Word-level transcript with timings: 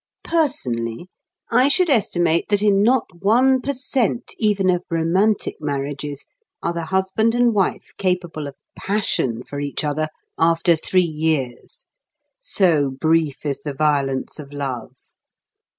Personally, 0.23 1.09
I 1.51 1.67
should 1.67 1.87
estimate 1.91 2.49
that 2.49 2.63
in 2.63 2.81
not 2.81 3.05
one 3.19 3.61
per 3.61 3.73
cent. 3.73 4.33
even 4.39 4.67
of 4.71 4.83
romantic 4.89 5.57
marriages 5.59 6.25
are 6.63 6.73
the 6.73 6.85
husband 6.85 7.35
and 7.35 7.53
wife 7.53 7.91
capable 7.99 8.47
of 8.47 8.55
passion 8.75 9.43
for 9.43 9.59
each 9.59 9.83
other 9.83 10.09
after 10.39 10.75
three 10.75 11.01
years. 11.03 11.85
So 12.39 12.89
brief 12.89 13.45
is 13.45 13.59
the 13.59 13.75
violence 13.75 14.39
of 14.39 14.51
love! 14.51 14.93